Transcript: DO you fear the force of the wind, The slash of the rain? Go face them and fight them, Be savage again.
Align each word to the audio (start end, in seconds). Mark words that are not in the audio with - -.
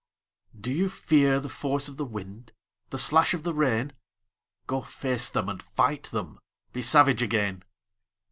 DO 0.59 0.71
you 0.71 0.89
fear 0.89 1.39
the 1.39 1.47
force 1.47 1.87
of 1.87 1.97
the 1.97 2.05
wind, 2.05 2.53
The 2.89 2.97
slash 2.97 3.35
of 3.35 3.43
the 3.43 3.53
rain? 3.53 3.93
Go 4.65 4.81
face 4.81 5.29
them 5.29 5.47
and 5.47 5.61
fight 5.61 6.05
them, 6.09 6.39
Be 6.73 6.81
savage 6.81 7.21
again. 7.21 7.61